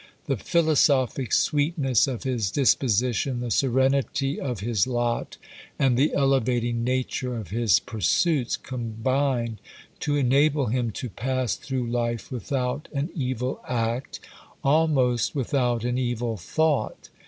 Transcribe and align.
The 0.25 0.35
philosophic 0.35 1.31
sweetness 1.31 2.07
of 2.07 2.23
his 2.23 2.49
disposition, 2.49 3.39
the 3.39 3.51
serenity 3.51 4.39
of 4.41 4.59
his 4.59 4.87
lot, 4.87 5.37
and 5.77 5.95
the 5.95 6.11
elevating 6.15 6.83
nature 6.83 7.35
of 7.37 7.49
his 7.51 7.79
pursuits, 7.79 8.57
combined 8.57 9.61
to 9.99 10.15
enable 10.15 10.65
him 10.65 10.89
to 10.93 11.07
pass 11.11 11.55
through 11.55 11.85
life 11.87 12.31
without 12.31 12.87
an 12.93 13.11
evil 13.13 13.61
act, 13.67 14.19
almost 14.63 15.35
without 15.35 15.83
an 15.85 15.99
evil 15.99 16.35
thought. 16.35 17.09